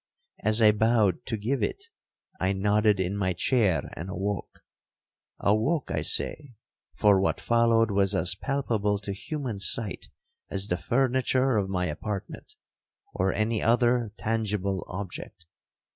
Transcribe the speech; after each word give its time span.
As 0.43 0.63
I 0.63 0.71
bowed 0.71 1.27
to 1.27 1.37
give 1.37 1.61
it, 1.61 1.83
I 2.39 2.53
nodded 2.53 2.99
in 2.99 3.15
my 3.15 3.33
chair 3.33 3.83
and 3.95 4.09
awoke. 4.09 4.61
Awoke 5.39 5.91
I 5.91 6.01
say, 6.01 6.55
for 6.95 7.21
what 7.21 7.39
followed 7.39 7.91
was 7.91 8.15
as 8.15 8.33
palpable 8.33 8.97
to 8.97 9.13
human 9.13 9.59
sight 9.59 10.09
as 10.49 10.69
the 10.69 10.77
furniture 10.77 11.55
of 11.55 11.69
my 11.69 11.85
apartment, 11.85 12.55
or 13.13 13.31
any 13.31 13.61
other 13.61 14.11
tangible 14.17 14.83
object. 14.87 15.45